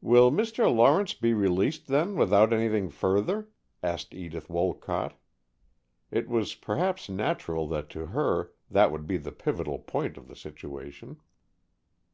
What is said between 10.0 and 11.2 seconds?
of the situation.